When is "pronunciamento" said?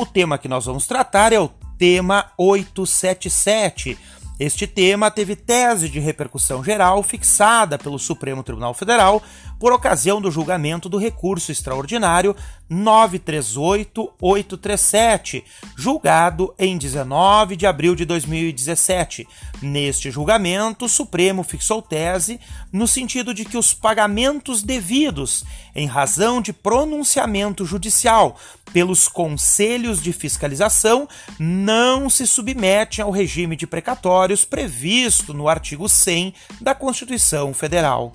26.54-27.66